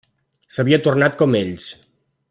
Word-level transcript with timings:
S’havia 0.55 0.79
tornat 0.87 1.19
com 1.23 1.39
ells. 1.43 1.69